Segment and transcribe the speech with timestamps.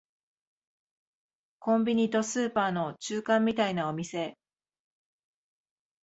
[1.59, 4.35] コンビニとスーパーの中間みたいなお店